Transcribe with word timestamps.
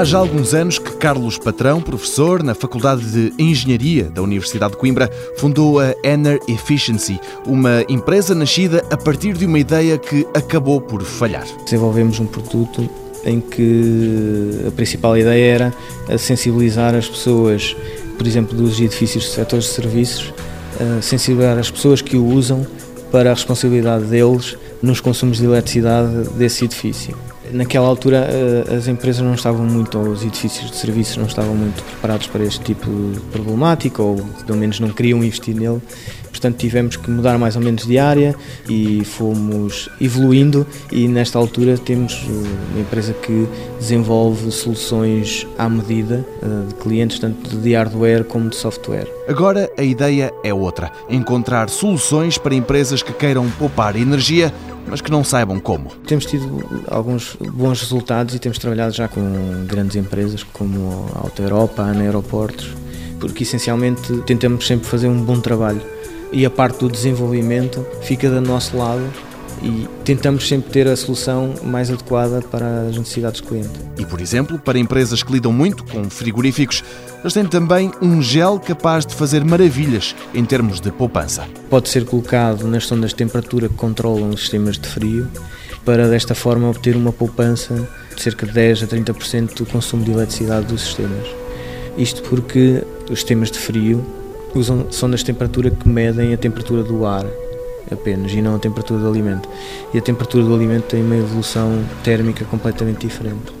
há 0.00 0.04
já 0.04 0.16
alguns 0.16 0.54
anos 0.54 0.78
que 0.78 0.96
Carlos 0.96 1.36
Patrão, 1.36 1.82
professor 1.82 2.42
na 2.42 2.54
Faculdade 2.54 3.04
de 3.04 3.34
Engenharia 3.38 4.04
da 4.04 4.22
Universidade 4.22 4.72
de 4.72 4.78
Coimbra, 4.78 5.10
fundou 5.36 5.78
a 5.78 5.94
Ener 6.02 6.40
Efficiency, 6.48 7.20
uma 7.44 7.84
empresa 7.86 8.34
nascida 8.34 8.82
a 8.90 8.96
partir 8.96 9.34
de 9.34 9.44
uma 9.44 9.58
ideia 9.58 9.98
que 9.98 10.26
acabou 10.32 10.80
por 10.80 11.02
falhar. 11.02 11.44
Desenvolvemos 11.64 12.18
um 12.18 12.24
produto 12.24 12.88
em 13.26 13.42
que 13.42 14.64
a 14.66 14.70
principal 14.70 15.18
ideia 15.18 15.54
era 15.54 16.18
sensibilizar 16.18 16.94
as 16.94 17.06
pessoas, 17.06 17.76
por 18.16 18.26
exemplo, 18.26 18.56
dos 18.56 18.80
edifícios 18.80 19.24
de 19.24 19.30
setores 19.32 19.66
de 19.66 19.70
serviços, 19.72 20.32
sensibilizar 21.02 21.58
as 21.58 21.70
pessoas 21.70 22.00
que 22.00 22.16
o 22.16 22.24
usam 22.24 22.66
para 23.12 23.32
a 23.32 23.34
responsabilidade 23.34 24.04
deles 24.04 24.56
nos 24.80 24.98
consumos 24.98 25.36
de 25.36 25.44
eletricidade 25.44 26.30
desse 26.36 26.64
edifício. 26.64 27.14
Naquela 27.52 27.86
altura 27.86 28.28
eh, 28.30 28.74
as 28.74 28.86
empresas 28.86 29.22
não 29.22 29.34
estavam 29.34 29.66
muito, 29.66 29.98
ou 29.98 30.08
os 30.08 30.24
edifícios 30.24 30.70
de 30.70 30.76
serviços 30.76 31.16
não 31.16 31.26
estavam 31.26 31.54
muito 31.54 31.82
preparados 31.82 32.26
para 32.26 32.44
este 32.44 32.60
tipo 32.60 32.86
de 32.86 33.20
problemática, 33.32 34.02
ou 34.02 34.16
pelo 34.46 34.58
menos 34.58 34.78
não 34.80 34.90
queriam 34.90 35.22
investir 35.22 35.54
nele. 35.54 35.80
Portanto, 36.30 36.56
tivemos 36.56 36.96
que 36.96 37.10
mudar 37.10 37.38
mais 37.38 37.56
ou 37.56 37.62
menos 37.62 37.84
de 37.86 37.98
área 37.98 38.34
e 38.68 39.04
fomos 39.04 39.90
evoluindo. 40.00 40.66
E 40.90 41.08
nesta 41.08 41.38
altura 41.38 41.76
temos 41.76 42.14
eh, 42.14 42.72
uma 42.72 42.80
empresa 42.80 43.12
que 43.12 43.46
desenvolve 43.78 44.50
soluções 44.50 45.46
à 45.58 45.68
medida 45.68 46.24
eh, 46.42 46.68
de 46.68 46.74
clientes, 46.76 47.18
tanto 47.18 47.56
de 47.56 47.74
hardware 47.74 48.24
como 48.24 48.48
de 48.48 48.56
software. 48.56 49.06
Agora 49.28 49.70
a 49.76 49.82
ideia 49.82 50.32
é 50.42 50.54
outra: 50.54 50.90
encontrar 51.08 51.68
soluções 51.68 52.38
para 52.38 52.54
empresas 52.54 53.02
que 53.02 53.12
queiram 53.12 53.50
poupar 53.50 53.96
energia 53.96 54.52
mas 54.86 55.00
que 55.00 55.10
não 55.10 55.22
saibam 55.22 55.60
como. 55.60 55.90
Temos 56.06 56.26
tido 56.26 56.64
alguns 56.88 57.36
bons 57.36 57.80
resultados 57.80 58.34
e 58.34 58.38
temos 58.38 58.58
trabalhado 58.58 58.92
já 58.94 59.08
com 59.08 59.20
grandes 59.66 59.96
empresas 59.96 60.42
como 60.42 61.06
a 61.14 61.20
Auto 61.20 61.42
Europa, 61.42 61.82
a 61.82 61.86
Ana 61.86 62.02
Aeroportos, 62.02 62.74
porque 63.18 63.42
essencialmente 63.42 64.22
tentamos 64.26 64.66
sempre 64.66 64.86
fazer 64.86 65.08
um 65.08 65.22
bom 65.22 65.40
trabalho 65.40 65.82
e 66.32 66.44
a 66.46 66.50
parte 66.50 66.78
do 66.78 66.88
desenvolvimento 66.88 67.84
fica 68.02 68.30
do 68.30 68.40
nosso 68.40 68.76
lado 68.76 69.04
e 69.62 69.86
tentamos 70.04 70.48
sempre 70.48 70.70
ter 70.70 70.88
a 70.88 70.96
solução 70.96 71.54
mais 71.62 71.90
adequada 71.90 72.40
para 72.40 72.82
as 72.82 72.96
necessidades 72.96 73.40
do 73.40 73.48
cliente. 73.48 73.70
E, 73.98 74.06
por 74.06 74.20
exemplo, 74.20 74.58
para 74.58 74.78
empresas 74.78 75.22
que 75.22 75.32
lidam 75.32 75.52
muito 75.52 75.84
com 75.84 76.08
frigoríficos, 76.08 76.82
eles 77.20 77.34
têm 77.34 77.44
também 77.44 77.90
um 78.00 78.22
gel 78.22 78.58
capaz 78.58 79.04
de 79.04 79.14
fazer 79.14 79.44
maravilhas 79.44 80.14
em 80.32 80.44
termos 80.44 80.80
de 80.80 80.90
poupança. 80.90 81.46
Pode 81.68 81.88
ser 81.88 82.04
colocado 82.06 82.66
nas 82.66 82.86
sondas 82.86 83.10
de 83.10 83.16
temperatura 83.16 83.68
que 83.68 83.74
controlam 83.74 84.30
os 84.30 84.40
sistemas 84.40 84.78
de 84.78 84.88
frio, 84.88 85.28
para 85.84 86.08
desta 86.08 86.34
forma 86.34 86.68
obter 86.68 86.96
uma 86.96 87.12
poupança 87.12 87.88
de 88.14 88.22
cerca 88.22 88.46
de 88.46 88.52
10 88.52 88.84
a 88.84 88.86
30% 88.86 89.54
do 89.54 89.66
consumo 89.66 90.04
de 90.04 90.12
eletricidade 90.12 90.66
dos 90.66 90.82
sistemas. 90.82 91.26
Isto 91.96 92.22
porque 92.22 92.82
os 93.10 93.18
sistemas 93.18 93.50
de 93.50 93.58
frio 93.58 94.04
usam 94.54 94.90
sondas 94.90 95.20
de 95.20 95.26
temperatura 95.26 95.70
que 95.70 95.88
medem 95.88 96.32
a 96.32 96.36
temperatura 96.36 96.82
do 96.82 97.06
ar 97.06 97.26
apenas 97.92 98.32
e 98.32 98.40
não 98.40 98.56
a 98.56 98.58
temperatura 98.58 99.00
do 99.00 99.08
alimento. 99.08 99.48
E 99.92 99.98
a 99.98 100.00
temperatura 100.00 100.44
do 100.44 100.54
alimento 100.54 100.84
tem 100.84 101.02
uma 101.02 101.16
evolução 101.16 101.84
térmica 102.02 102.44
completamente 102.44 103.06
diferente. 103.06 103.52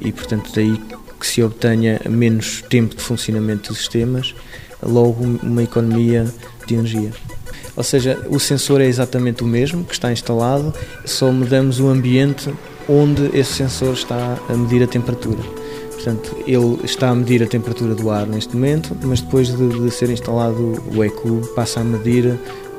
E 0.00 0.12
portanto 0.12 0.50
daí 0.54 0.80
que 1.18 1.26
se 1.26 1.42
obtenha 1.42 2.00
menos 2.08 2.62
tempo 2.62 2.96
de 2.96 3.02
funcionamento 3.02 3.68
dos 3.68 3.78
sistemas, 3.78 4.34
logo 4.82 5.22
uma 5.42 5.62
economia 5.62 6.26
de 6.66 6.74
energia. 6.74 7.10
Ou 7.76 7.84
seja, 7.84 8.18
o 8.28 8.40
sensor 8.40 8.80
é 8.80 8.86
exatamente 8.86 9.44
o 9.44 9.46
mesmo 9.46 9.84
que 9.84 9.92
está 9.92 10.10
instalado, 10.10 10.74
só 11.04 11.30
mudamos 11.30 11.78
o 11.78 11.88
ambiente 11.88 12.52
onde 12.88 13.30
esse 13.38 13.52
sensor 13.52 13.94
está 13.94 14.38
a 14.48 14.52
medir 14.54 14.82
a 14.82 14.86
temperatura. 14.86 15.38
Portanto, 15.92 16.34
ele 16.46 16.80
está 16.82 17.10
a 17.10 17.14
medir 17.14 17.42
a 17.42 17.46
temperatura 17.46 17.94
do 17.94 18.10
ar 18.10 18.26
neste 18.26 18.54
momento, 18.56 18.96
mas 19.02 19.20
depois 19.20 19.54
de, 19.54 19.68
de 19.68 19.90
ser 19.90 20.08
instalado 20.08 20.82
o 20.94 21.04
ECU, 21.04 21.42
passa 21.54 21.80
a 21.80 21.84
medir 21.84 22.38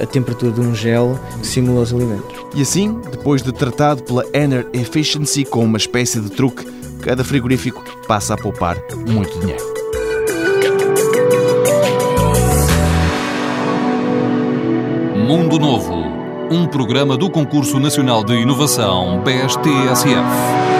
a 0.00 0.06
temperatura 0.06 0.52
de 0.52 0.60
um 0.60 0.74
gel 0.74 1.18
que 1.40 1.46
simula 1.46 1.82
os 1.82 1.92
alimentos. 1.92 2.36
E 2.54 2.62
assim, 2.62 3.00
depois 3.10 3.42
de 3.42 3.52
tratado 3.52 4.02
pela 4.02 4.24
Ener 4.32 4.66
Efficiency 4.72 5.44
com 5.44 5.64
uma 5.64 5.78
espécie 5.78 6.20
de 6.20 6.30
truque, 6.30 6.64
cada 7.02 7.24
frigorífico 7.24 7.82
passa 8.06 8.34
a 8.34 8.36
poupar 8.36 8.76
muito 9.06 9.38
dinheiro. 9.40 9.72
Mundo 15.26 15.58
Novo, 15.58 15.94
um 16.50 16.66
programa 16.66 17.16
do 17.16 17.30
Concurso 17.30 17.80
Nacional 17.80 18.22
de 18.22 18.34
Inovação 18.34 19.22
BSTSF. 19.22 20.71